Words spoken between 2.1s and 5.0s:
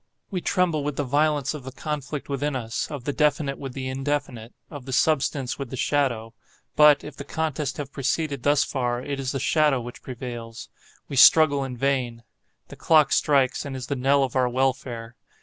within us,—of the definite with the indefinite—of the